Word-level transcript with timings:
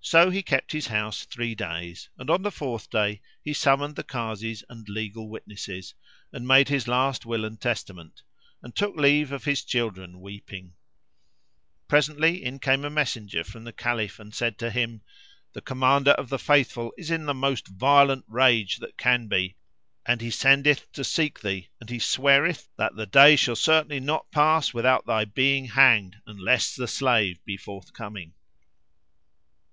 So 0.00 0.30
he 0.30 0.40
kept 0.44 0.70
his 0.70 0.86
house 0.86 1.24
three 1.24 1.56
days, 1.56 2.10
and 2.16 2.30
on 2.30 2.42
the 2.42 2.52
fourth 2.52 2.90
day 2.90 3.22
he 3.42 3.52
summoned 3.52 3.96
the 3.96 4.04
Kazis 4.04 4.62
and 4.68 4.88
legal 4.88 5.28
witnesses 5.28 5.94
and 6.32 6.46
made 6.46 6.68
his 6.68 6.86
last 6.86 7.26
will 7.26 7.44
and 7.44 7.60
testament, 7.60 8.22
and 8.62 8.72
took 8.72 8.94
leave 8.94 9.32
of 9.32 9.42
his 9.46 9.64
children 9.64 10.20
weeping. 10.20 10.74
Presently 11.88 12.44
in 12.44 12.60
came 12.60 12.84
a 12.84 12.88
messenger 12.88 13.42
from 13.42 13.64
the 13.64 13.72
Caliph 13.72 14.20
and 14.20 14.32
said 14.32 14.58
to 14.58 14.70
him, 14.70 15.02
"The 15.54 15.60
Commander 15.60 16.12
of 16.12 16.28
the 16.28 16.38
Faithful 16.38 16.92
is 16.96 17.10
in 17.10 17.26
the 17.26 17.34
most 17.34 17.66
violent 17.66 18.26
rage 18.28 18.76
that 18.76 18.96
can 18.96 19.26
be, 19.26 19.56
and 20.06 20.20
he 20.20 20.30
sendeth 20.30 20.92
to 20.92 21.02
seek 21.02 21.40
thee 21.40 21.70
and 21.80 21.90
he 21.90 21.98
sweareth 21.98 22.68
that 22.78 22.94
the 22.94 23.06
day 23.06 23.34
shall 23.34 23.56
certainly 23.56 23.98
not 23.98 24.30
pass 24.30 24.72
without 24.72 25.04
thy 25.04 25.24
being 25.24 25.64
hanged 25.64 26.14
unless 26.26 26.76
the 26.76 26.86
slave 26.86 27.44
be 27.44 27.56
forth 27.56 27.92
coming." 27.92 28.32